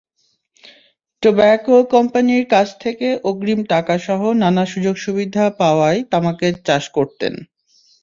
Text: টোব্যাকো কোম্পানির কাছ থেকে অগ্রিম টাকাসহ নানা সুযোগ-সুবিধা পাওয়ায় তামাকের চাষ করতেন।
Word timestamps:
টোব্যাকো 1.23 1.75
কোম্পানির 1.93 2.43
কাছ 2.53 2.67
থেকে 2.79 3.07
অগ্রিম 3.23 3.59
টাকাসহ 3.69 4.21
নানা 4.41 4.63
সুযোগ-সুবিধা 4.65 5.43
পাওয়ায় 5.59 5.99
তামাকের 6.11 6.53
চাষ 6.67 6.83
করতেন। 6.89 7.33